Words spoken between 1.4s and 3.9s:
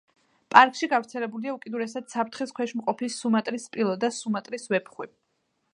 უკიდურესად საფრთხის ქვეშ მყოფი სუმატრის